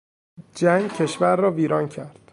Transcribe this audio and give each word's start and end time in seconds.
جنگ 0.55 0.87
کشور 0.91 1.35
را 1.37 1.51
ویران 1.51 1.87
کرد. 1.87 2.19